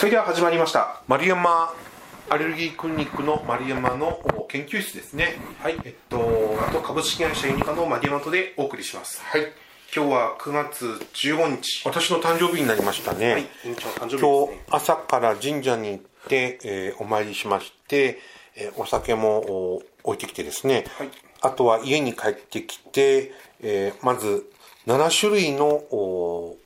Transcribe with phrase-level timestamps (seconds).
[0.00, 1.02] それでは始まりました。
[1.08, 1.74] 丸山
[2.30, 5.36] アレルギークリニックの丸山の研究室ですね。
[5.62, 5.76] はい。
[5.84, 9.20] えっとあと株式会社ユニカのマディマトでお送りします。
[9.22, 9.42] はい。
[9.94, 11.82] 今日は9月15日。
[11.84, 13.42] 私の誕生日になりましたね、はい。
[13.66, 18.20] 院誕生日です今日ね朝から神社に行って、えーお参りしまして、
[18.56, 21.10] えーお酒もお置いてきてですね、はい。
[21.42, 24.50] あとは家に帰ってきて、えーまず
[24.86, 26.56] 7種類のお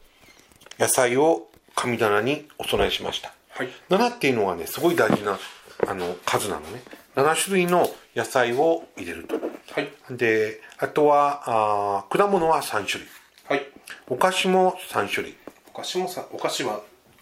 [0.78, 3.68] 野菜を神棚にお供えしました、はい。
[3.90, 5.38] 7っていうのはねすごい大事な
[5.86, 6.82] あの数なのね。
[7.16, 9.34] 7種類の野菜を入れると。
[9.36, 9.40] は
[9.80, 9.90] い。
[10.10, 13.08] であとはあー果物は3種類。
[13.48, 13.66] はい。
[14.08, 15.36] お菓子も3種類。
[15.72, 16.80] お菓子もさお菓子は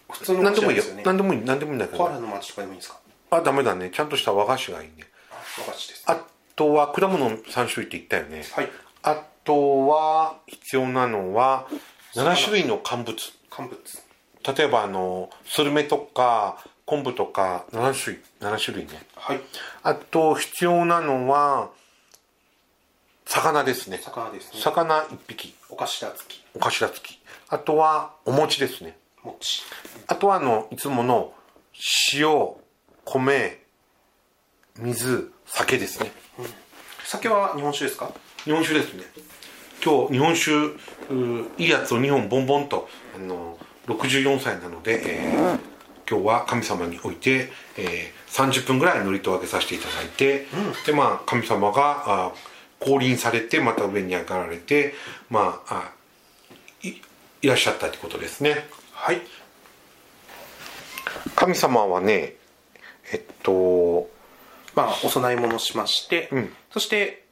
[0.09, 0.83] 普通のお何でもいいよ。
[0.83, 1.03] 菓子なんですよね。
[1.05, 1.41] 何でもいい。
[1.43, 2.99] 何でもいいんだけどコアラの町とかでもいいですか？
[3.31, 3.91] あダメだね。
[3.93, 5.05] ちゃんとした和菓子がいいね。
[5.59, 6.03] お菓子です。
[6.07, 6.17] あ
[6.55, 8.43] とは果物3種類って言ったよね。
[8.51, 8.69] はい。
[9.03, 11.67] あとは必要なのは
[12.15, 13.15] 7種類の乾物。
[13.49, 13.79] 乾物
[14.45, 19.05] 例えばあのスルメとか昆布とか7種類7種類ね。
[19.15, 19.41] はい。
[19.83, 21.69] あと必要なのは
[23.25, 23.99] 魚ですね。
[24.03, 24.59] 魚ですね。
[24.61, 25.55] 魚1匹。
[25.69, 26.43] お菓子だつき。
[26.53, 27.19] お頭付き。
[27.49, 28.97] あとはお餅ですね。
[29.23, 29.63] 餅。
[30.07, 31.33] あとはあのいつもの
[32.13, 32.27] 塩
[33.05, 33.59] 米
[34.77, 36.11] 水酒ですね。
[37.05, 38.11] 酒は日本酒ですか？
[38.43, 39.03] 日本酒ですね。
[39.83, 40.51] 今日日本酒
[41.61, 45.73] いいやつを2本ボンボンとあの64歳なので、えー
[46.05, 50.47] 今日は神様に置いて、えー30分ぐらい祝詞をあげさせていただいて、
[50.87, 52.31] でまあ神様があ
[52.79, 54.95] 降臨されてまた上に上がられて
[55.29, 55.91] まああ
[56.81, 56.95] い
[57.43, 58.65] いらっしゃったってことですね。
[58.91, 59.21] はい。
[61.35, 62.35] 神様はね
[63.11, 64.09] えっと
[64.75, 66.49] まあお供え物しまして、ん。
[66.71, 67.22] そして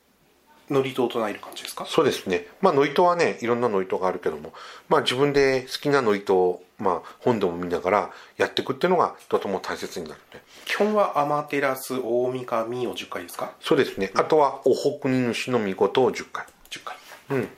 [0.71, 1.85] 祝詞を唱える感じですか？
[1.85, 2.47] そうですね。
[2.61, 4.53] まあノイトはねいろんなノイトがあるけども。
[4.89, 10.41] まあ自分で好きなノイトをまあ本でも見ながらやっていくっていうのがとても大切になるね。
[10.65, 13.51] 基本はアマテラス大神を10回ですか？
[13.59, 14.11] そうですね。
[14.15, 16.45] あとはお北に主の御事を10回。
[16.69, 16.97] 10回。
[17.31, 17.49] うん。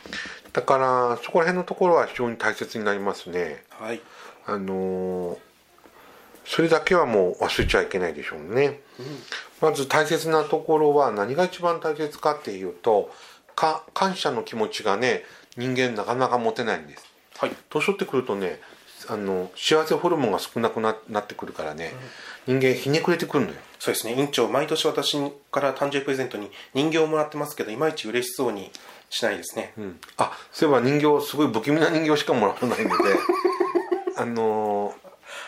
[0.51, 3.63] だからそこら辺のところは非常に大切になりますね。
[3.69, 4.01] はい。
[4.45, 5.37] あのー
[6.45, 8.81] それだけはもう忘れちゃいけないでしょうね、
[9.63, 13.09] まず大切なところは何が一番大切かっていうと
[13.55, 15.23] か感謝の気持ちがね
[15.55, 17.05] 人間なかなか持てないんです。
[17.37, 17.51] はい。
[17.69, 18.59] 年取ってくるとね
[19.07, 21.93] あの幸せホルモンが少なくななってくるからね、
[22.45, 23.57] 人間ひねくれてくるのよ。
[23.79, 24.19] そうですね。
[24.19, 25.17] 院長毎年私
[25.49, 28.69] から誕生日プレゼントに人形をもらってますけどいまいち嬉しそうに
[29.09, 29.99] しないですね、うん。
[30.17, 33.03] あそういえば人形すごい不気味な人形しかもらわないので
[34.17, 35.03] あのー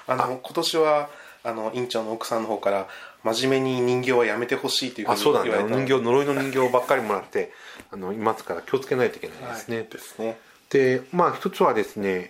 [0.08, 1.10] あの今年は
[1.44, 2.88] あの院長の奥さんの方から
[3.34, 5.50] 真面目に人形はやめてほしいというふうにあそうだね。
[5.64, 7.52] 人形呪いの人形ばっかりもらって
[7.92, 10.38] あのいますから気をつけないといけないですね、はいですね。
[10.70, 12.30] でまあ一つはですね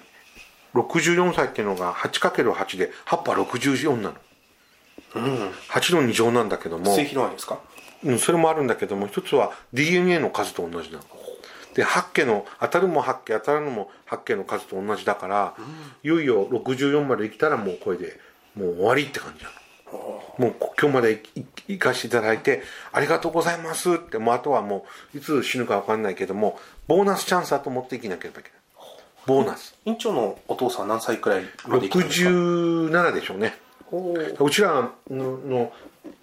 [0.73, 4.15] 64歳っていうのが 8×8 で8波64なの。
[5.15, 5.49] うん。
[5.69, 7.59] 8の2乗なんだけども末広がりですか？
[8.03, 11.03] うん、それもあるんだけども一つは DNA の数と同じなの。
[11.73, 15.55] で八家の当たるも八家当たらぬも八家の数と同じだから、
[16.03, 18.17] いよいよ64まで生きたらもうこれで
[18.55, 19.55] もう終わりって感じなの
[20.37, 21.23] もう今日まで
[21.67, 22.61] 行かせていただいて
[22.91, 28.59] ありがとうございますってもうあとはもういつ死ぬか分かんないけどもボーナスチャンスだと思って生きなければいけない。
[29.25, 29.75] ボーナス。
[29.85, 33.55] 院長のお父さん何歳くらいまで生きたんですか？67でしょうね
[34.39, 35.71] うちらのの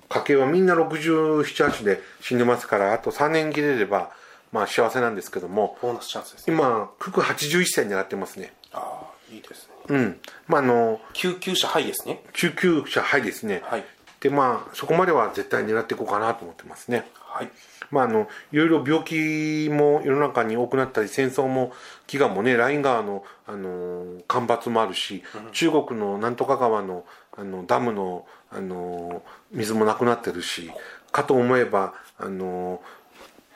[0.08, 4.10] 家系はみんな678で死んでますからあと3年切れれば
[4.52, 6.56] まあ幸せなんですけどもボーナスチャンスですね。
[6.56, 8.52] 今九九81歳狙ってますね。
[8.72, 10.20] ああいいですねうん。
[10.46, 12.22] まああの救急車ハイですね。
[12.32, 13.84] 中級者はいですね、はい。
[14.20, 17.06] でまあそこまでは絶対狙っていこうかなと思ってますね。
[17.18, 17.50] はい。
[17.90, 21.72] まああのいろいろ病気も世の中に多くなったり戦争も
[22.06, 25.22] 飢餓もねライン川の、あの干ばつもあるし、
[25.52, 27.04] 中国のなんとか川の
[27.36, 30.70] あのダムの、あの水もなくなってるし
[31.10, 32.82] かと思えば、あの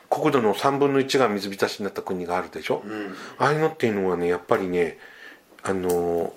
[0.08, 2.82] 国土の3分の1が水浸しになった国があるでしょ、
[3.38, 4.98] ああいうのっていうのはねやっぱりね
[5.68, 6.32] あの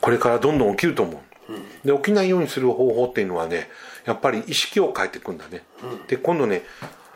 [0.00, 3.68] これからどんどん起きると思う、で起きないようにする方法っていうのはね
[4.04, 5.64] やっぱり意識を変えていくんだね、
[6.08, 6.62] で今度ね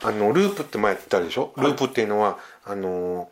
[0.02, 3.30] あのループって前言ったでしょ、ループっていうのはあの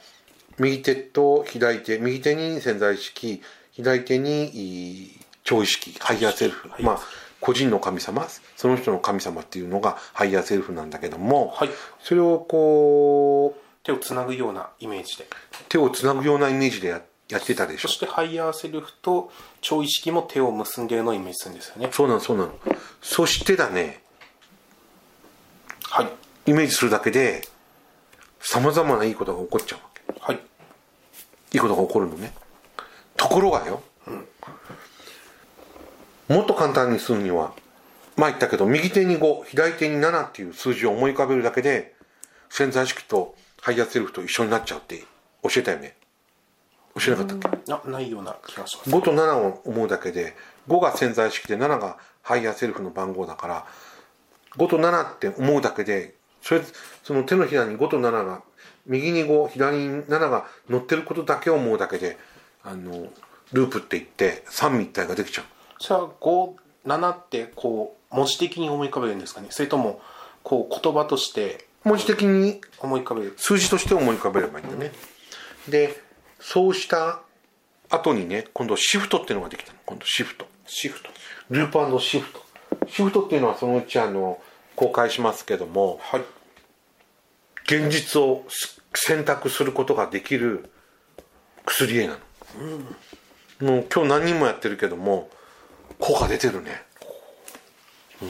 [0.59, 7.01] 右手と左手右手に潜在意識左手にい超意識ハイヤーセルフ、まあ
[7.41, 8.27] 個人の神様
[8.57, 11.69] その人の神様っていうのがハイヤーセルフなんだけども、はい。
[12.01, 15.27] それをこう手をつなぐようなイメージで。
[15.69, 17.89] 手をつなぐようなイメージでややってたでしょ。
[17.89, 21.89] そしてハイヤーセルフと超意識も手を結んでいるのをイメージするんですよね。
[21.93, 22.55] そうなのそうなの。
[23.03, 24.03] そしてだね。
[25.83, 26.09] はい。
[26.47, 27.49] イメージするだけで
[28.41, 29.81] さまざまないいことが起こっちゃう
[30.13, 30.37] わはい。
[30.37, 30.43] け
[31.53, 32.33] いいことが起こるのね。
[33.17, 33.83] ところがよ、
[36.29, 37.53] もっと簡単にするには
[38.17, 41.95] まあ言ったけど右手に5左手に7っていう数字を思い浮かべるだけで
[42.49, 45.05] 潜在意識とハイヤーセルフと一緒になっちゃうって
[45.43, 45.97] 教えたよね
[46.99, 48.91] 教えなかったっけあないような気がします。
[48.91, 50.35] 5と7を思うだけで
[50.69, 53.67] 5が潜在意識で7がハイヤーセルフの番号だから
[54.57, 56.63] 5と7って思うだけでそれ
[57.03, 58.43] その手のひらに5と7が
[58.87, 62.17] 右に5左に7が乗ってることだけを思うだけで
[62.63, 63.09] あの
[63.53, 65.45] ループっていって三位一体ができちゃう。
[65.79, 69.49] じゃあ57ってこう文字的に思い浮かべるんですかね？
[69.51, 70.01] それとも
[70.43, 73.35] こう言葉として文字的に思い浮かべる。
[73.37, 74.93] 数字として思い浮かべればいいんだね、
[75.69, 76.01] で
[76.47, 77.23] そうした
[77.91, 79.79] 後にね今度シフトっていうのができたの。
[79.85, 80.47] 今度シフト。
[80.65, 81.11] シフト。
[81.51, 82.41] ループシフト。
[82.87, 84.41] シフトっていうのはそのうちあの
[84.77, 86.25] 公開しますけどもはい。
[87.65, 88.45] 現実を
[88.95, 90.71] 選択することができる
[91.65, 92.17] 薬絵な
[93.61, 95.29] の、もう今日何人もやってるけども
[95.99, 96.81] 効果出てるね。
[98.23, 98.29] うん。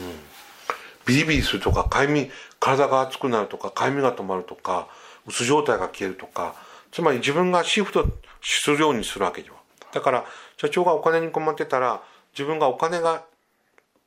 [1.05, 4.87] ビリビリするとかかゆみ体が熱くなるとかかゆみが止まるとか
[5.27, 6.55] 薄状態が消えるとか
[6.97, 8.07] つまり自分がシフト
[8.41, 9.53] するようにするわけよ。
[9.93, 10.25] だから
[10.59, 12.01] 社長がお金に困ってたら
[12.33, 13.23] 自分がお金が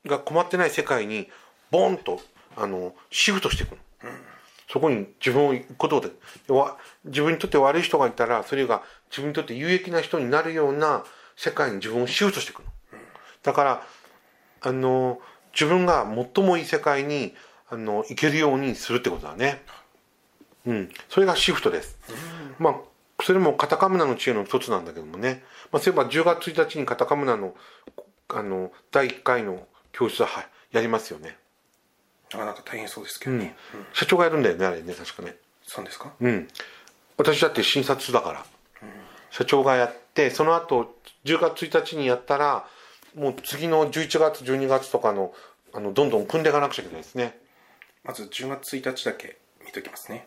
[0.05, 1.29] が困ってない世界に
[1.71, 2.21] ボンと
[2.57, 3.79] あのシフトしていくの、
[4.69, 6.11] そこに自分を行くことで。
[7.05, 11.05] 自分にとって悪い人がいたらそれが自分にとって有益な人になるような
[11.37, 12.65] 世界に自分をシフトしていくの、
[13.45, 13.87] だから
[14.63, 15.21] あの
[15.53, 17.37] 自分が最もいい世界に
[17.69, 19.63] あの行けるようにするってことだね。
[20.67, 20.91] うん。
[21.09, 21.97] それがシフトです、
[22.61, 22.75] まあ
[23.23, 25.43] それもカタカムナの知恵の一つなんだけどもね、
[25.73, 27.55] まあ、そういえば10月1日にカタカムナの
[28.29, 31.37] あの第1回の教室ははやりますよね、
[32.33, 33.39] あなんか大変そうですけうん。
[33.39, 33.57] どね、
[33.93, 35.35] 社長がやるんだよねあれね確かね。
[35.67, 36.13] そうですか？
[36.21, 36.49] うん。
[37.17, 38.47] 私だって診察だから、
[39.31, 42.67] 社長がやってその後10月1日にやったら
[43.17, 45.35] もう次の11月12月とかの
[45.73, 47.39] あのどんどん組んでいかなくちゃいけないですね。
[48.05, 50.27] まず10月1日だけ見ときますね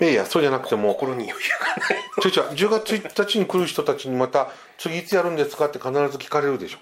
[0.00, 6.78] いやいやそうじゃなくても心に余裕がないちょいちょい10月1日に来る人たちにまた次いつやるんですかって必ず聞かれるでしょ。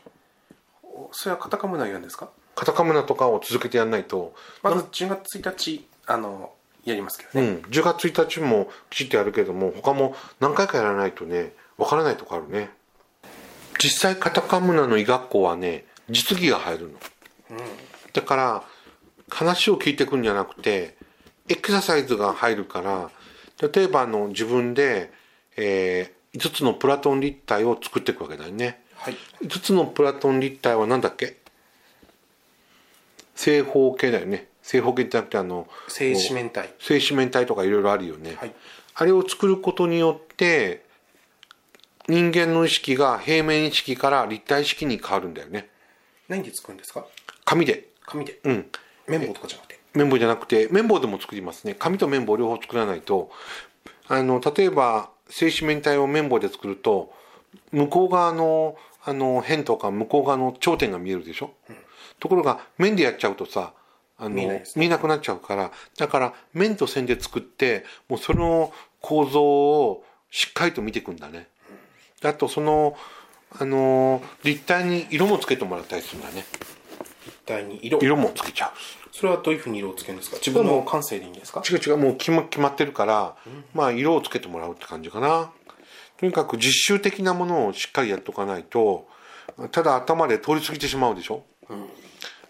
[1.12, 2.28] それはカタカムナ言うんですか？
[2.54, 4.34] カタカムナとかを続けてやんないと。
[4.62, 6.52] まず10月1日あの
[6.84, 12.70] やりますけどね、うん、10月1日もきちっとやるけども他も何回かやらないとねわからないとこあるね。
[13.78, 16.98] 実際カタカムナの医学校はね実技が入るの、
[18.12, 18.62] だから
[19.28, 20.95] 話を聞いてくんじゃなくて
[21.48, 23.10] エクササイズが入るから
[23.72, 25.12] 例えばあの自分で、
[25.56, 28.82] えー、5つのプラトン立体を作っていくわけだよね。
[28.96, 29.16] はい。
[29.42, 31.36] 5つのプラトン立体は何だっけ？
[33.34, 34.48] 正方形だよね。
[34.62, 36.74] 正方形じゃなくてあの正四面体。
[36.78, 38.54] 正四面体とかいろいろあるよね、はい。
[38.94, 40.84] あれを作ることによって
[42.08, 45.68] 人間の意識が平面意識から立体意識に変わるんだよね。
[46.28, 47.06] 何で作るんですか？
[47.44, 47.88] 紙で。
[48.04, 48.40] 紙で。
[48.44, 48.66] うん。
[49.06, 49.58] 綿棒とかじゃ
[49.96, 51.74] 綿棒じゃなくて綿棒でも作りますね。
[51.74, 53.30] 紙と綿棒両方作らないと。
[54.08, 57.12] あの例えば正四面体を綿棒で作ると
[57.72, 61.54] 向こう側のあの辺とか向こう側の頂点が見えるでしょ、
[62.20, 63.72] ところが面でやっちゃうとさ
[64.18, 64.64] あの見えね。
[64.76, 71.48] 見えなくなっちゃうからだから面と線で作ってもうその構造をしっかりと見ていくんだね、
[72.22, 72.96] あとその
[73.58, 76.44] あの立体に色もつけてもらったりするんだね。
[76.60, 76.75] 立
[77.46, 77.98] 体に色。
[78.02, 78.70] 色もつけちゃう。
[79.12, 80.36] それはどういうふうに色をつけるんですか？
[80.36, 81.62] 自分の感性でいいんですか？
[81.68, 81.96] 違う違う。
[81.96, 83.36] もう決ま決まってるから、
[83.72, 85.50] まあ色をつけてもらうって感じかな。
[86.18, 89.06] とにかく実習的なものをしっかりやっとかないと
[89.70, 91.44] ただ頭で通り過ぎてしまうでしょ、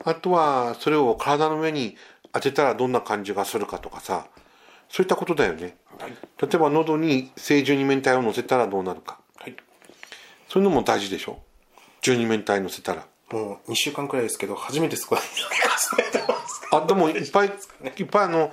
[0.05, 1.97] あとはそれを体の上に
[2.33, 4.27] 当てたらどんな感じがするかとかさ。
[4.89, 6.13] そういったことだよね、はい。
[6.41, 9.57] 例えば喉に正十二面体を乗せたらどうなるかはい
[10.49, 11.43] そういうのも大事でしょ
[12.03, 17.49] 十二面体乗せたらもう2週間くらいですけど初めてそこに始めてますあでもいっぱい
[17.97, 18.53] いっぱいあの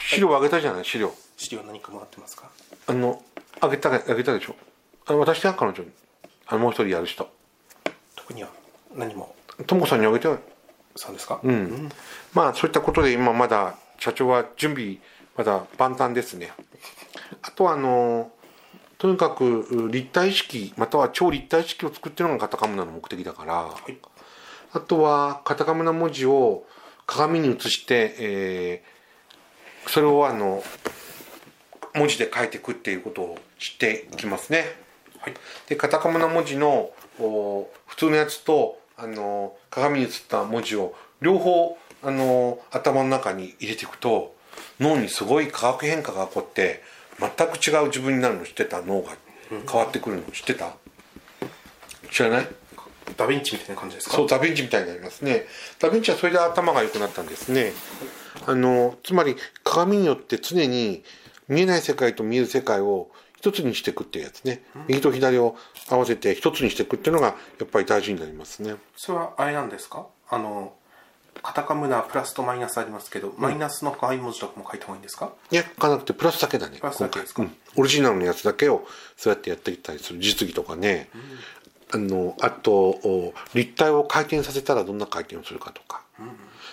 [0.00, 0.84] 資料あげたじゃない？
[0.84, 2.50] 資料資料何かもらってますか？
[2.86, 3.22] あの、
[3.60, 4.54] あげた、あげたでしょ？
[5.06, 5.90] あの、私は彼女に。
[6.46, 7.28] あの、もう一人やる人。
[8.16, 8.48] 特には
[8.94, 9.34] 何も？
[9.66, 10.38] ともこさんにあげてよ。
[10.96, 11.40] そうですか？
[11.42, 11.88] うん。
[12.32, 14.98] まあ、そういったことで今まだ、社長は準備、
[15.36, 16.52] まだ万端ですね。
[17.42, 18.30] あとは、あの、
[18.98, 23.96] とにかく立体意識、または超立体意識を作ってるのがカタカムナの目的だから、はい
[24.70, 26.66] あとはカタカムナ文字を
[27.06, 28.98] 鏡に映して、えー
[29.88, 30.62] それをあの
[31.94, 34.64] 文字で書いていくっていうことをしていきますね。
[35.18, 35.34] はい
[35.66, 44.34] でカタカムナ文字のお普通のやつとあの鏡に映った文字を両方あの頭の中に入れていくと
[44.78, 46.82] 脳にすごい化学変化が起こって
[47.18, 49.16] 全く違う自分になるの知ってた脳が
[49.50, 50.72] 変わってくるの知ってた？
[52.10, 52.48] 知らない？
[53.16, 54.16] ダヴィンチみたいな感じですか？
[54.16, 55.46] そうダヴィンチみたいになりますね。
[55.78, 57.72] ダヴィンチはそれで頭が良くなったんですね。
[58.46, 61.02] あのつまり鏡によって常に
[61.48, 65.56] 見えない世界と見える世界を一つにしていくっていうやつね、右と左を
[65.88, 67.34] 合わせて一つにしていくっていうのがや
[67.64, 68.74] っぱり大事になりますね。
[68.96, 70.06] それはあれなんですか？
[70.28, 70.74] あの
[71.42, 75.32] カタカムナプラスとマイナスありますけど、マイナスの可愛い文字とかも書いた方がいいんですか？
[75.50, 77.42] いや書かなくてプラスだけだねプラスだけですか？
[77.42, 77.56] うん。
[77.76, 81.08] オリジナルのやつだけをそうやってやっていったりする実技とかね、
[81.92, 86.02] あのあとお立体を回転させたらどんな回転をするかとか、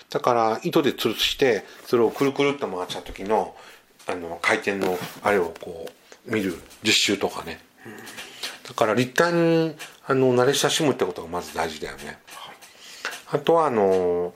[0.10, 3.56] だから糸で吊るしてそれをくるくるっと回した時の
[4.08, 5.88] あの回転のあれをこ
[6.28, 7.60] う見る実習とかね、
[8.68, 9.76] だから立体に
[10.08, 12.20] あの慣れ親しむってことがまず大事だよね、
[13.32, 14.34] あとはあの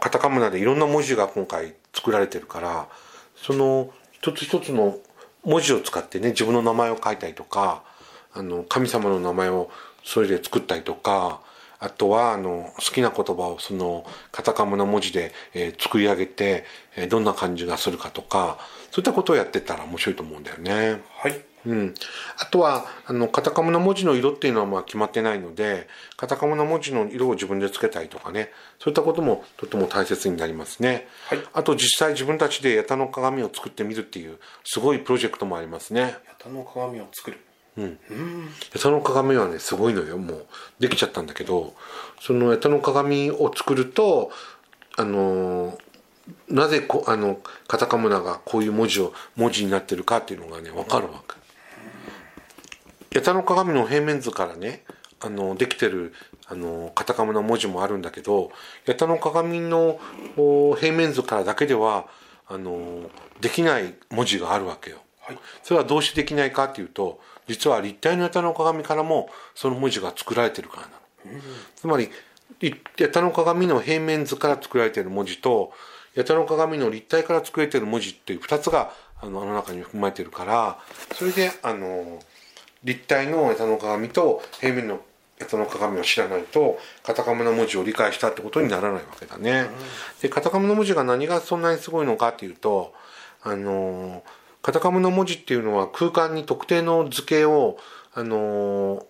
[0.00, 2.88] カタカムナでいろんな文字が今回作られてるから
[3.36, 4.98] その一つ一つの
[5.44, 7.82] 文字を使ってね自分の名前を書いたりとか
[8.32, 9.70] あの神様の名前を
[10.04, 11.40] それで作ったりとか
[11.78, 16.64] あとはあの好きな言葉をそのカタカムナ文字で、えー作り上げて、
[16.96, 18.58] えーどんな感じがするかとか
[18.90, 21.02] そういったことをやってたら面白いと思うんだよね。
[21.18, 21.94] はいうん、
[22.38, 28.52] あとはあのカタカムナ文字の色っていうのはまあ決まってないのでカタカムナ文字の色を自分でつけたりとかね。
[28.78, 31.38] そういったこともとても大切になりますね、はい。
[31.52, 36.00] あと実際自分たちで八田の鏡を作ってみるっていうすごいプロジェクトもありますね。
[36.00, 37.40] ヤタの鏡を作る。
[38.72, 40.18] 八田の鏡はねすごいのよ。
[40.18, 40.46] もう
[40.78, 41.74] できちゃったんだけど
[42.20, 44.30] その八田の鏡を作ると
[44.96, 45.86] あのー
[46.48, 51.35] なぜこあのカタカムナがこういう文字を文字になってるかっていうのがね分かるわけ
[53.16, 54.84] 八田の鏡の平面図からね
[55.20, 56.12] あのできてる
[56.48, 58.50] あのカタカムナ文字もあるんだけど
[58.86, 59.98] 八田の鏡の
[60.36, 62.08] お平面図からだけでは
[62.46, 64.98] あのできない文字があるわけよ。
[65.20, 70.88] はいそれはどうしてできないかっていうと実は立体の八田の鏡からもその文字が作られてるからな
[71.38, 71.40] の。
[71.74, 72.10] つまり
[72.60, 75.72] い八田の鏡の平面図から作られている文字と
[76.14, 78.92] 八田の鏡の立体から作られている文字っていう2つが
[79.22, 80.78] あのあの中に含まれているから
[81.14, 82.20] それであの
[82.84, 85.00] 立体の八田の鏡と平面の
[85.38, 89.66] 八田の鏡を知らないとカタカムの文字を理解したってことにならないわけだね。
[90.22, 92.94] でカタカムの文字が何がそんなにすごいのかっていうと
[93.42, 94.22] あの
[94.62, 97.78] カタカムの文字っていうのは空間に特定の図形を
[98.14, 99.06] あの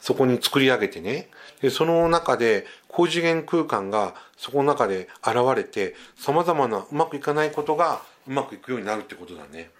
[0.00, 1.28] そこに作り上げてね
[1.60, 9.70] でその中で高次元空間がそこの中で現れてさまざまなうまくいかないことがうまくいくようになるってことだね。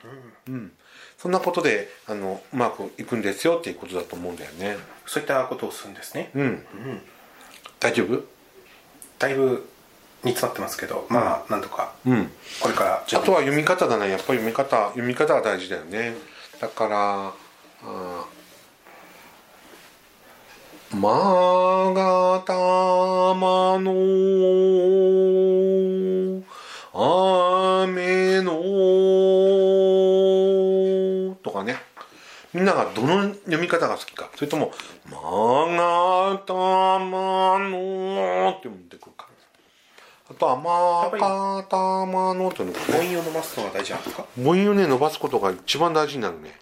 [0.48, 0.72] うん
[1.18, 4.78] そんなことであのうまくいくんですよっていうことだと思うんだよね。
[5.04, 6.64] そういったことをするんですね、うん。
[7.80, 8.22] 大丈夫？
[9.18, 9.68] だいぶ
[10.22, 12.30] 煮詰まってますけどまあなんとかうん。
[12.60, 14.08] これからあとは読み方だね。
[14.10, 16.14] やっぱり読み方読み方が大事だよね。
[16.60, 17.32] だから。
[17.84, 18.24] あー
[20.90, 23.92] まがたまの
[32.54, 34.30] みんながどの読み方が好きか。
[34.34, 34.72] それとも
[35.10, 39.26] 「まがたまの」って読んでくるか。
[40.30, 44.24] あとは「まがたまの」って読んでくる母音を伸ばすのが大事なんですか？
[44.36, 46.58] 母音をね伸ばすことが一番大事になるね。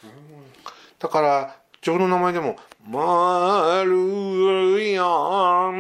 [0.99, 2.57] だから自分の名前でも
[2.89, 5.71] 「まる山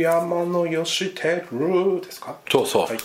[0.00, 2.36] 山のよしてるですか？
[2.50, 2.82] そうそう。
[2.86, 2.98] はい。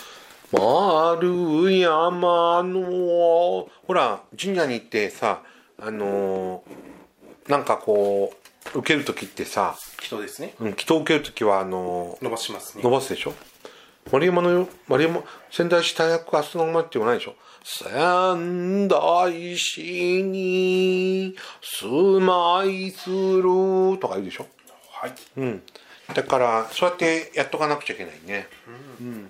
[0.52, 5.42] 丸山のほら神社に行ってさ
[5.78, 8.32] あのーなんかこ
[8.74, 10.54] う受ける時ってさ、人ですね。
[10.58, 12.82] うん、祈祷を受ける時はあのー伸ばしますね。
[12.82, 13.34] 伸ばすでしょ？
[14.12, 17.34] 丸山の丸山仙台市大学明日の前って言わないでしょ？
[17.64, 24.46] 仙台市に住まいするとか言うでしょ？
[24.92, 25.62] はい、うん
[26.14, 28.48] だからそうやってやっとかなくちゃいけないね。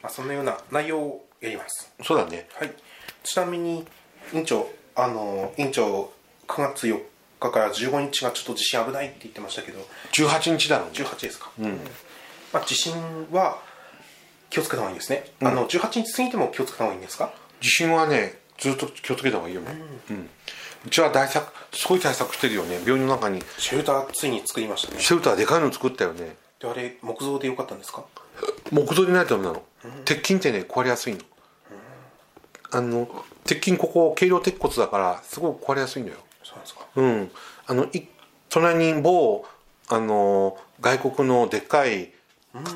[0.02, 1.92] まあ、そんなような内容をやります。
[2.02, 2.48] そうだね。
[2.54, 2.72] はい。
[3.24, 3.84] ちなみに
[4.32, 6.12] 委員長あの委員長
[6.46, 7.00] 9月4
[7.40, 9.80] 日から15日がちょっと地震危ないって言ってましたけど。
[10.12, 10.92] 18日だろうね。
[10.94, 11.50] 18ですか、
[12.52, 12.94] まあ、地震
[13.32, 13.58] は
[14.48, 17.32] 気をつけた方がいいですね、あの18日過ぎても気をつけた方がいいんですか？
[17.60, 19.60] 地震はねずっと気をつけた方がいいよ。
[19.62, 19.74] ね、
[20.10, 20.28] うん。
[20.86, 22.78] うちは対策すごい対策してるよね。
[22.84, 23.42] 病院の中に。
[23.58, 25.00] シェルターついに作りましたね。
[25.00, 28.04] シェルターでかいの作ったよねであれ木造でよかったんですか？
[28.70, 29.62] 木造でないとダメなの、
[30.04, 31.20] 鉄筋ってね壊れやすいの、
[32.70, 33.08] あの
[33.44, 36.14] 鉄筋ここ軽量鉄骨だからすごく壊れやすいのよ。
[36.42, 36.86] そうなんですか。
[36.96, 37.30] うん。
[37.66, 38.02] あのい
[38.48, 39.44] 隣に某
[39.88, 42.12] あの外国のでっかい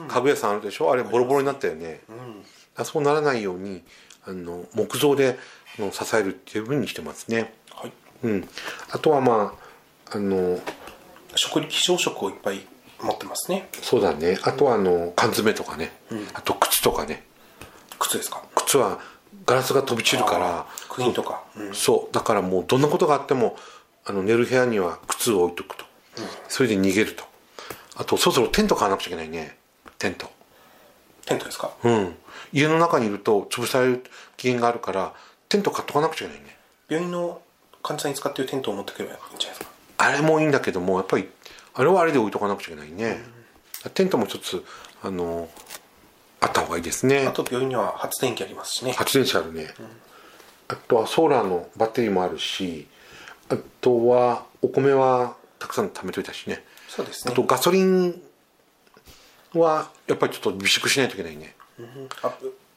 [0.08, 0.92] 家具屋さんあるでしょ？
[0.92, 2.00] あれボロボロになったよね、
[2.76, 3.82] あそうならないように
[4.24, 5.38] あの木造で
[5.78, 7.54] あの支えるっていうふうにしてますね。
[7.72, 7.92] はい。
[8.24, 8.48] うん。
[8.90, 9.54] あとはま
[10.12, 10.60] ああの
[11.34, 12.60] 食非常食をいっぱい
[13.02, 13.68] 持ってますね。
[13.82, 14.38] そうだね。
[14.42, 15.92] あとはあの缶詰とかね、
[16.34, 17.24] あと靴とかね。
[17.98, 18.42] 靴ですか？
[18.54, 18.98] 靴は
[19.46, 20.66] ガラスが飛び散るから。
[20.88, 21.70] クイーンとか、う。
[21.70, 21.74] ん。
[21.74, 22.14] そう。
[22.14, 23.56] だからもうどんなことがあっても
[24.04, 25.84] あの寝る部屋には靴を置いとくと、
[26.48, 27.24] それで逃げると。
[27.96, 29.56] あとそろそろテント買わなくちゃいけないね。
[29.98, 30.30] テント。
[31.26, 31.72] テントですか？
[31.84, 32.14] うん。
[32.52, 34.02] 家の中にいると潰される
[34.36, 35.12] 危険があるから
[35.48, 36.56] テント買っとかなくちゃいけないね。
[36.88, 37.40] 病院の
[37.82, 39.70] 患者さんに使っているテントを持ってくればいいんじゃないですか？
[39.98, 41.28] あれもいいんだけどもやっぱり
[41.74, 43.22] あれはあれで置いとかなくちゃいけないね、
[43.94, 44.64] テントも一つ
[45.02, 45.48] あの
[46.40, 47.26] あった方がいいですね。
[47.26, 48.92] あと病院には発電機ありますしね。
[48.92, 49.74] 発電車あるね、
[50.68, 52.86] あとはソーラーのバッテリーもあるし
[53.48, 56.64] あとはお米はたくさん貯めといたしね。
[56.88, 57.32] そうですね。
[57.32, 58.20] あとガソリン
[59.54, 61.54] はやっぱりちょっと備蓄しないといけないね。
[61.78, 62.08] うん。
[62.22, 62.32] あ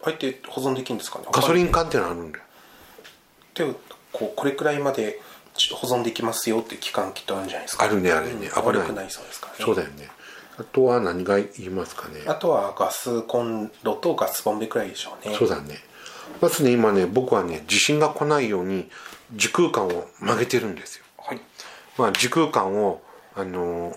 [0.05, 1.25] あえて保存できるんですかね。
[1.31, 2.43] ガソリン缶っていうのあるんだよ。
[3.53, 3.73] で
[4.11, 5.19] こうこれくらいまで
[5.73, 7.85] 保存できますよっていう期間きっとあるんじゃないですか。
[7.85, 8.33] あるねあるね。
[8.33, 8.39] うん。
[8.39, 9.65] 危ない悪くないそうですからね。
[9.65, 10.09] そうだよね。
[10.57, 12.21] あとは何が言いますかね。
[12.27, 15.35] あとはガスコンロとガスボンベくらいでしょうね。
[15.35, 15.77] そうだね。
[16.41, 18.89] まずね今ね僕はね地震が来ないように
[19.35, 21.05] 時空間を曲げてるんですよ。
[21.17, 21.41] はい。
[21.97, 23.01] まあ、時空間を、
[23.35, 23.95] あのー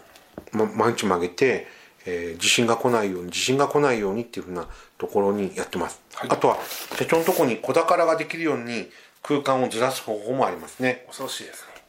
[0.53, 1.67] ま、毎日曲げて、
[2.05, 4.67] えー地震が来ないように地震が来ないようにっていうふうな
[4.99, 6.31] ところにやってます、はい。
[6.31, 6.59] あとは
[6.97, 8.89] 手帳のところに小宝ができるように
[9.27, 11.05] 空間をずらす方法もありますね。
[11.09, 11.83] 恐ろしいですね。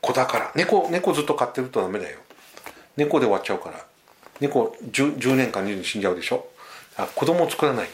[0.00, 0.50] 小宝。
[0.54, 2.18] 猫猫ずっと飼ってるとダメだよ。
[2.96, 3.84] 猫で終わっちゃうから。
[4.40, 6.46] 猫 10, 10年間に死んじゃうでしょ。
[6.96, 7.86] あ子供を作らない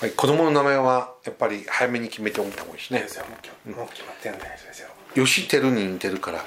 [0.00, 3.00] と、はい、子供の名前はやっぱり早めに決めておいた方がいいしね。
[3.00, 3.24] ですよ。
[3.64, 6.44] もうもう決まってるんじゃないですよ吉輝に似てるから。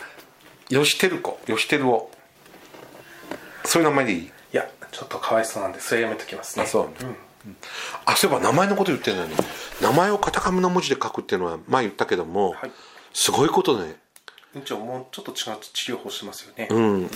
[0.68, 1.40] 吉輝子。
[1.46, 2.12] 吉輝を。
[3.64, 4.20] そういう名前でいい？
[4.20, 6.64] いやちょっとかわいそうなんでそれやめときますね。
[6.66, 7.16] あそううん
[8.06, 9.36] あそういえば名前のこと言ってるのに。
[9.82, 12.72] 名前をカタカナ文字で書くっていうのは前言ったけども、はい。
[13.14, 13.98] すごいことね。
[14.56, 17.10] 院長もうちょっと違う治療法してますよね、うん。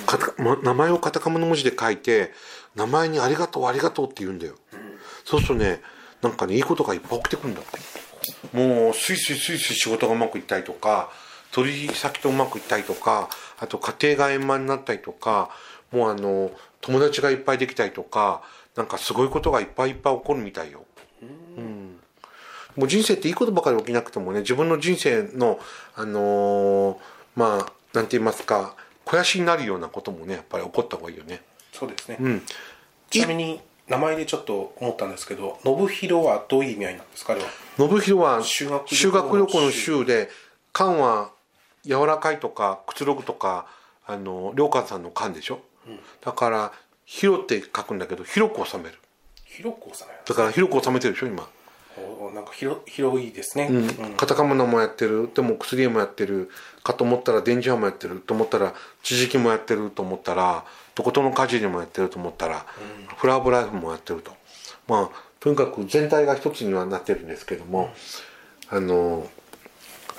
[0.63, 2.33] 名前をカタカナ文字で書いて
[2.75, 4.55] 名前に「ありがとうありがとう」って言うんだよ、
[5.23, 5.81] そうするとね
[6.21, 7.79] なんかねいいことがいっぱい起きてくるんだって。
[8.51, 11.09] もうスイスイスイスイ仕事がうまくいったりとか
[11.51, 15.49] 取引先とうまくいったりとかあと家庭が円満になったりとか
[15.91, 18.43] もうあの友達がいっぱいできたりとか
[18.79, 20.85] なんかすごいことがいっぱいいっぱい起こるみたいよ。
[22.77, 25.59] もう人生っていいことばかり起きなくてもね自分の人生の
[25.95, 26.97] あのー
[27.35, 31.41] まあなんて言いますか肥やしになるようなこともねやっぱり起こった方がいいよね。
[31.73, 32.41] そうですね、うん。
[33.09, 37.33] ちなみに名前でちょっと思ったんですけど信弘はどういう意味合いなんですか？
[37.33, 37.49] あれは。
[37.77, 40.29] 信弘は修学旅行の修学旅行の修で
[40.71, 41.31] 缶は
[41.85, 43.65] 柔らかいとかくつろぐとか
[44.05, 45.59] あの良寛さんの缶でしょ、
[46.21, 46.71] だから
[47.09, 48.99] 「広」って書くんだけど広く収める。
[49.45, 50.19] 広く収める。
[50.25, 51.49] だから広く収めてるでしょ今。
[51.97, 53.77] おなんか広広いですね、うん。
[53.77, 54.13] うん。
[54.15, 55.29] カタカナもやってる。
[55.33, 56.49] でも薬もやってる。
[56.83, 58.19] かと思ったら電磁波もやってる。
[58.19, 62.65] と思ったら地磁気もやってると思ったらとことの舵にもやってると思ったら、
[63.17, 64.31] フラワーブライフもやってると。
[64.87, 67.91] まあとにかく全体が一つにはなってるんですけども、
[68.69, 69.27] あの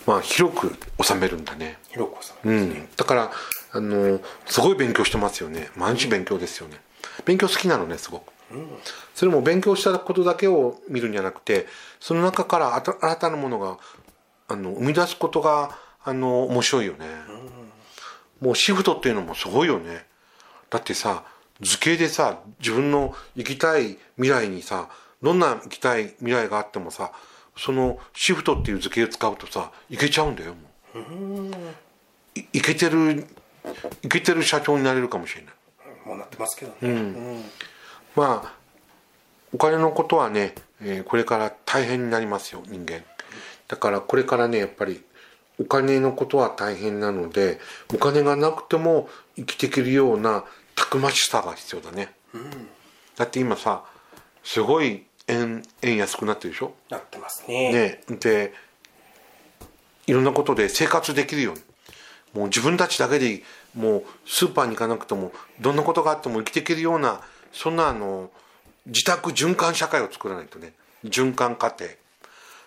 [0.06, 1.78] まあ広く収めるんだね。
[1.90, 2.88] 広く収うめるね、ん。
[2.96, 3.30] だから
[3.72, 5.68] あのすごい勉強してますよね。
[5.76, 6.80] 毎日勉強ですよね。
[7.24, 8.32] 勉強好きなのねすごく。
[9.14, 11.66] それも勉強したことだけを見るんじゃなくて
[12.00, 13.78] その中から新たなものが
[14.48, 17.06] あの生み出すことがあの面白いよね、
[18.40, 20.04] もうシフトっていうのもすごいよね。
[20.70, 21.24] だってさ
[21.60, 24.88] 図形でさ自分の行きたい未来にさ
[25.22, 27.12] どんな行きたい未来があってもさ
[27.56, 30.60] そのシフトっていう図形を使うとさ行けちゃうんだよも
[30.94, 31.00] う。
[32.34, 33.26] いいけてる
[34.02, 35.54] いけてる社長になれるかもしれない。
[36.06, 37.44] もうなってますけどね、うん。
[38.16, 38.54] まあ
[39.52, 43.04] お金のことはね、えーこれから大変になりますよ人間。
[43.68, 45.02] だからこれからねやっぱり
[45.60, 47.60] お金のことは大変なので
[47.94, 50.44] お金がなくても生きていけるような
[50.74, 52.14] たくましさが必要だね、
[53.16, 53.84] だって今さ
[54.42, 56.72] すごい円円安くなってるでしょ？
[56.88, 57.72] なってますね。
[58.08, 58.16] ね。
[58.18, 58.54] で
[60.06, 61.60] いろんなことで生活できるように
[62.34, 63.42] もう自分たちだけで
[63.74, 67.20] もうスーパーに行かなくてもどんなことがあっても生きていけるような
[67.52, 68.30] そんなあの
[68.86, 70.72] 自宅循環社会を作らないとね。
[71.04, 71.84] 循環過程。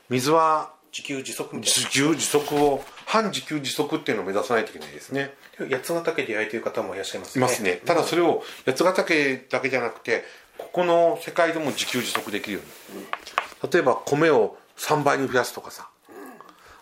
[0.10, 5.34] 水は自給自足みたい自給自足を反自給自足っていうのを目指さないといけないですね。
[5.60, 7.82] な八ヶ岳で焼いてる方もいらっしゃいますいますね。
[7.86, 10.24] ただそれを八ヶ岳だけじゃなくて
[10.58, 12.60] ここの世界でも自給自足できるよ
[12.94, 13.06] うに。
[13.72, 15.90] 例えば米を3倍に増やすとかさ。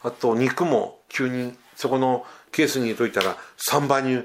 [0.04, 4.24] あと肉も急にそこのケースに入れといたら3倍に増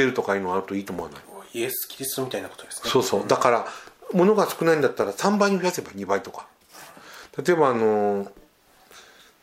[0.00, 1.20] えるとかいうのがあるといいと思わない？
[1.52, 3.26] イエス・キリストみたいなことですねそうそう。
[3.26, 3.66] だから
[4.14, 6.46] 物が少ないんだったら3倍に増やせば2倍とか。
[7.44, 8.32] 例えばあの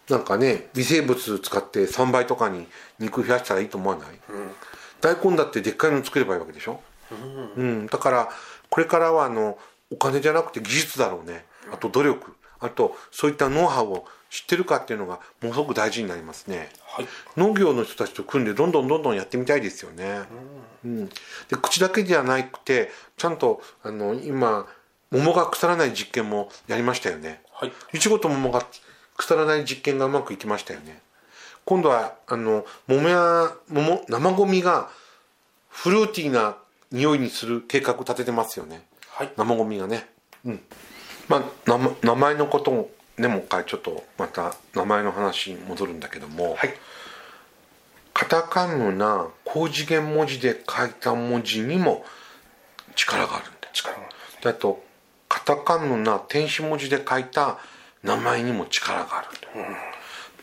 [0.10, 2.66] なんかね微生物使って3倍とかに
[2.98, 4.08] 肉増やしたらいいと思わない、
[5.00, 6.82] 大根だってでっかいの作ればいいわけでしょ、
[7.56, 7.86] うん。
[7.86, 8.30] だから
[8.70, 9.60] これからはあの
[9.92, 11.46] お金じゃなくて技術だろうね。
[11.72, 12.33] あと努力
[12.64, 17.08] あとそういったノウハウを知ってるかっていうのがものすごく大事になりますね、はい。
[17.38, 20.22] 農業の人たちと組んでどんどんどんどんやってみたいですよね、
[20.84, 21.08] うん。
[21.08, 21.14] で
[21.62, 24.66] 口だけじゃなくてちゃんとあの今
[25.12, 27.42] 桃が腐らない実験もやりましたよね。
[27.52, 27.72] はい。
[27.94, 28.66] いちごと桃が
[29.18, 31.00] 腐らない実験がうまくいきましたよね。
[31.66, 34.90] 今度はあの桃や桃生ゴミが
[35.70, 36.58] フルーティーな
[36.92, 38.88] 匂いにする計画を立ててますよね。
[39.10, 39.34] はい。
[39.38, 40.10] 生ゴミがね。
[40.46, 40.62] うん
[41.28, 41.44] まあ
[42.02, 46.74] 名前のこともねもう一回ちょっとまた名前の話に戻るんだけども、はい。
[48.14, 52.06] カタカナな高次元文字で書いた文字にも
[52.96, 53.74] 力があるんだよ。
[53.74, 54.02] 力が
[54.42, 54.84] であと
[55.28, 57.58] カタカナな天使文字で書いた
[58.04, 59.78] 名前にも力があるんだよ、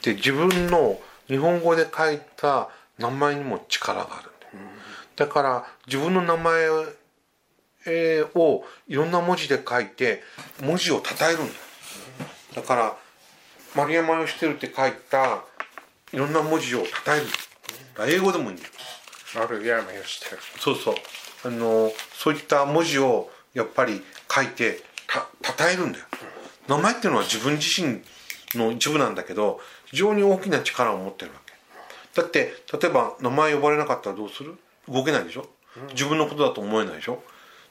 [0.03, 4.65] で自分の日本語で書いた名前にも力があるんだよ、
[5.15, 6.69] だから自分の名前
[7.87, 10.23] えーをいろんな文字で書いて
[10.63, 11.53] 文字を称えるんだ。
[11.53, 11.53] よ
[12.57, 12.97] だから
[13.75, 15.45] 丸山義輝って書いた
[16.13, 17.27] いろんな文字を称える。
[18.13, 18.71] 英語でもいいんだよ。
[19.43, 20.39] あるやめよしてる。
[20.59, 20.95] そうそう。
[21.45, 26.05] あのそういった文字をやっぱり書いてた称えるんだよ。
[26.69, 28.03] 名前っていうのは自分自身
[28.55, 32.21] の一部なんだけど非常に大きな力を持ってるわけ。
[32.21, 34.59] だって例えば名前呼ばれなかったらどうする？
[34.89, 35.47] 動けないでしょ？
[35.93, 37.23] 自分のことだと思えないでしょ？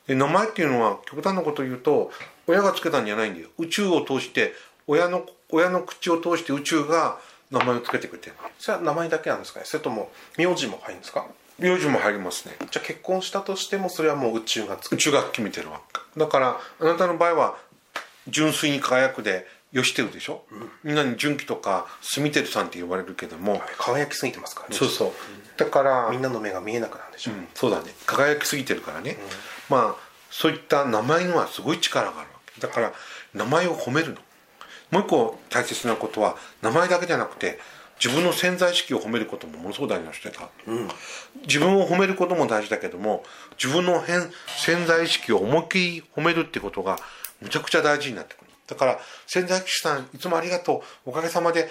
[0.10, 2.12] で名前っていうのは極端なこと言うと
[2.48, 3.50] 親がつけたんじゃないんだよ。
[3.60, 4.54] 宇宙を通して
[4.88, 7.20] 親の親の口を通して宇宙が
[7.52, 8.36] 名前をつけてくれてる。
[8.58, 9.66] それは名前だけなんですかね？
[9.66, 11.28] それとも名字も入るんですか？
[11.60, 12.56] 名字も入りますね。
[12.72, 17.58] じゃあ結婚したとしてもそれはもう宇宙がつく宇宙が決めてるわけだからあなたの場合は
[18.28, 20.44] 純粋に輝くで義輝でしょ、
[20.84, 24.76] みんなに純喜とか住輝さんって呼ばれるけども、輝きすぎてますからね。
[24.76, 25.12] そうそう。
[25.58, 27.32] だからみんなの目が見えなくなるんでしょ？
[27.32, 27.48] う、うん。
[27.54, 27.94] そうだね。
[28.06, 29.18] 輝きすぎてるからね、
[29.70, 32.62] まあそういった名前にはすごい力があるわけ。
[32.62, 32.94] だから
[33.34, 34.16] 名前を褒めるの。
[34.92, 37.60] もう一個大切なことは名前だけじゃなくて
[38.04, 40.50] 自分の潜在意識を褒めることもものすごく大事なしてた、
[41.46, 43.24] 自分を褒めることも大事だけども
[43.62, 46.98] 自分の変潜在意識を思いっきり褒めるってことが
[47.40, 51.10] むちゃくちゃ大事になってくるだから潜在意識さんいつもありがとう。
[51.10, 51.68] おかげさまで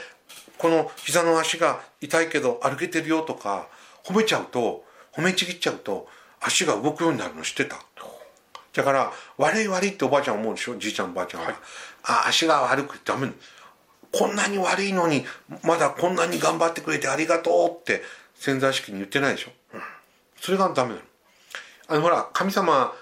[0.58, 3.68] この膝の足が痛いけど歩けてるよとか
[4.04, 6.08] 褒めちゃうと褒めちぎっちゃうと
[6.40, 7.76] 足が動くようになるの知ってた
[8.74, 10.76] だから悪い悪いっておばあちゃん思うでしょ？
[10.76, 11.48] じいちゃんおばあちゃんは、
[12.04, 13.30] あ足が悪くてダメ
[14.12, 15.24] こんなに悪いのに
[15.64, 18.02] まだこんなに頑張ってくれてありがとうって
[18.34, 19.50] 潜在意識に言ってないでしょ、
[20.40, 21.00] それがダメなの。
[21.88, 22.92] あのほら神様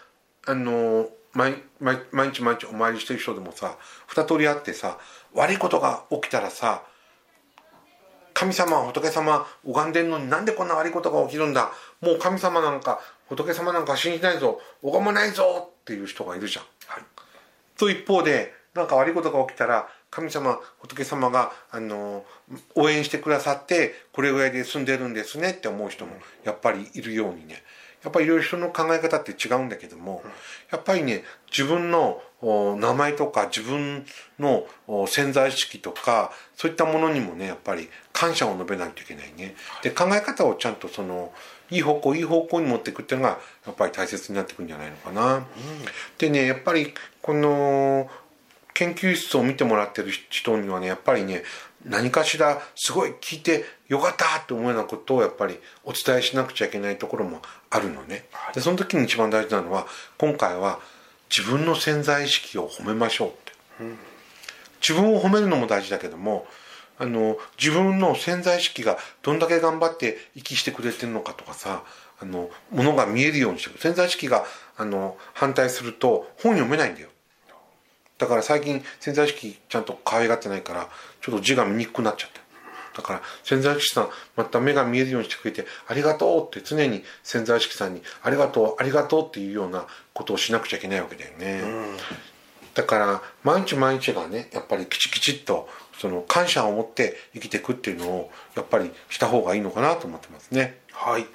[0.46, 4.98] あの毎毎毎日毎日お参りしてる人でもさ二通りあってさ
[5.34, 6.82] 悪いことが起きたらさ
[8.32, 11.70] 神様仏様拝んでんのになんでこんな悪いことが起きるんだ？
[12.00, 17.02] もう神様なんか仏様なんか信じないぞ拝まないぞっていう人がいるじゃん、はい、
[17.78, 22.24] と一方でなんか悪いことが起きたら神様仏様があの
[22.74, 26.12] 応援してくださってこれぐらいで済んでるんですねって思う人も
[26.44, 27.62] やっぱりいるようにね
[28.06, 30.22] やっぱりいろいろ人の考え方って違うんだけども、
[30.70, 32.22] やっぱりね自分の
[32.78, 34.06] 名前とか自分
[34.38, 34.64] の
[35.08, 39.56] 潜在意識とかそういったものにもねやっぱり感謝を述べないといけないね。
[39.82, 41.32] で考え方をちゃんとその
[41.68, 45.44] いい方向いい方向に持っていくっていうのがやっぱり大切になってくるんじゃないのかな、うん、
[46.16, 48.08] でねやっぱりこの
[48.72, 51.42] 研究室を見てもらってる人にはねやっぱりね
[51.84, 57.40] 何かしらすごい聞いてよかったって思うようなことをやっぱりお伝えしなくちゃいけないところも
[57.76, 58.24] あるのね。
[58.54, 59.86] でその時に一番大事なのは
[60.18, 60.80] 今回は
[61.34, 63.98] 自分の潜在意識を褒めましょうって、うん、
[64.80, 66.46] 自分を褒めるのも大事だけども
[66.98, 71.84] あの自分の潜在意識がどんだけ頑張って息してくれてるのかとかさ
[72.18, 73.78] あのものが見えるようにしてる。
[73.78, 74.44] 潜在意識が
[74.78, 77.10] あの反対すると本読めないんだよ。
[78.18, 80.88] だから最近潜在意識ちゃんと可愛がってないから
[81.20, 82.40] ちょっと字が見にくくなっちゃった
[82.96, 91.62] だから潜在意識さんまた目が見えるようにしてくれてありがとうって常に潜在意識さんにありがとうありがとうっていうようなことをしなくちゃいけないわけだよね、
[92.74, 100.78] だから毎日毎日がねやっぱりきちきちっとその感謝を持って生きていくっていうのをやっぱりした方がいいのかなと思ってますね。
[100.92, 101.26] はい。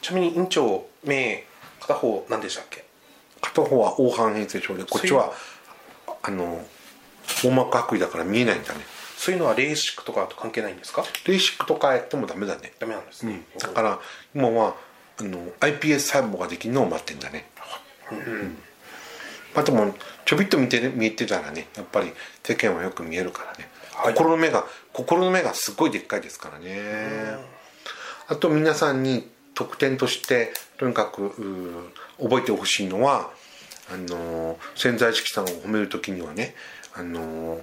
[0.00, 1.44] ちなみに院長名
[1.80, 2.84] 片方何でしたっけ？
[3.40, 5.32] 片方は黄斑変性症でこっちは
[6.22, 6.64] あの
[7.44, 8.80] 網膜剥離だから見えないんだね
[9.24, 11.04] そういうのはレーシックとかと関係ないんですか？
[11.26, 12.72] レーシックとかやってもダメだね。
[12.80, 14.00] ダメなんですね、うん、だから
[14.34, 14.74] 今は
[15.20, 17.48] あの iPS 細胞ができるのを待ってんだね、
[18.10, 18.58] うん
[19.54, 22.10] あともちょびっと見て、ね、見えてたらねやっぱり
[22.42, 24.14] 世間はよく見えるからね、はい。
[24.14, 27.36] 心の目が心の目がすごいでっかいですからね、
[28.28, 31.30] あと皆さんに特典としてとにかく
[32.18, 33.30] 覚えてほしいのは
[33.92, 36.54] あのー潜在意識さんを褒める時にはね
[36.94, 37.60] あのー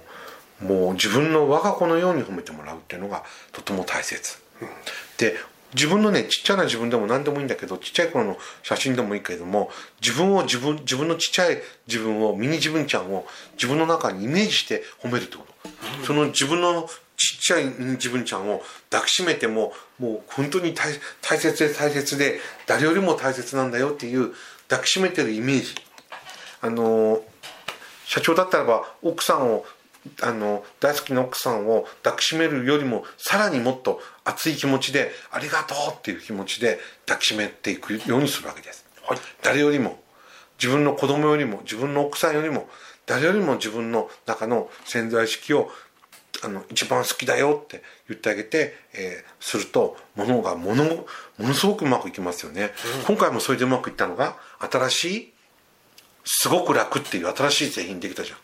[0.60, 4.38] もう自分の我が子のように褒めてもらうっていうのがとても大切、
[5.18, 5.34] で
[5.74, 9.70] 自分のねちっちゃな自分でも何でもいいんだけどちっちゃい頃の写真でもいいけれども
[10.02, 20.92] 自分を自分自分のちっちゃい自分をミニ自分ちゃんを自分の中にイメージして褒めるってこと、その自分のちっちゃいミニ自分ちゃんを抱きしめてももう本当に大
[21.22, 24.32] 大切で大切で誰よりも大切なんだよっていう
[24.68, 25.74] 抱きしめてるイメージ。
[26.62, 27.22] あの
[28.06, 29.64] 社長だったらば奥さんを
[30.22, 38.84] あの大好きな奥さんを抱きしめるよりもさらにもっと熱い気持ちで「ありがとう」っていう気持ちで抱きしめていくようにするわけです、
[39.42, 40.02] 誰よりも
[40.58, 42.68] 自分の子供よりも自分の奥さんよりも
[43.06, 45.70] 誰よりも自分の中の潜在意識を
[46.42, 51.06] あの一番好きだよって言ってあげて、えーするとものがものも
[51.38, 52.72] のすごくうまくいきますよね、
[53.06, 54.36] 今回もそれでうまくいったのが
[54.70, 55.32] 新しい
[56.24, 58.38] すごく楽っていう新しい製品できたじゃん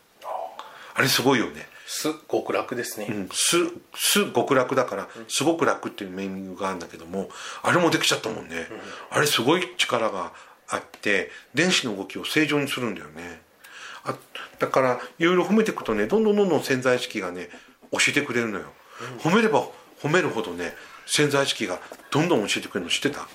[0.96, 1.66] あれすごいよね。
[1.86, 3.28] す極楽ですね、うん。
[3.30, 3.58] す
[3.94, 7.28] す極楽だからすごく楽っていうネーミングがあるんだけども
[7.62, 8.66] あれもできちゃったもんね、
[9.10, 10.32] あれすごい力が
[10.68, 13.40] あって電子の動きを正常にするんだよね。
[14.04, 14.16] あ
[14.58, 17.50] だからいろいろ褒めていくとねどんどんどんどん潜在意識がね
[17.92, 18.66] 教えてくれるのよ、
[19.20, 19.68] 褒めれば
[20.02, 20.74] 褒めるほどね
[21.06, 21.78] 潜在意識が
[22.10, 23.28] どんどん教えてくれるの知ってた、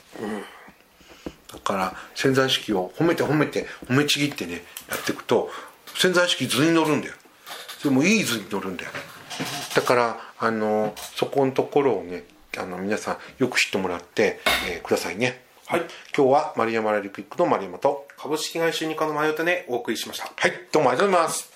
[1.54, 5.50] だから潜在意識を褒めて褒めて褒めちぎってねやっていくと
[5.96, 7.16] 潜在意識図に乗るんだよ
[7.82, 8.92] それもいい図に乗るんだよ。
[9.76, 12.24] だからあのそこのところをね
[12.56, 14.40] あの皆さんよく知ってもらって、
[14.70, 15.42] えーくださいね。
[15.66, 15.80] はい。
[16.16, 20.32] 今日は丸山ラリクイックの丸山と株式会社ニカのマヨテでお送りしました。
[20.36, 21.51] はいどうもありがとうございます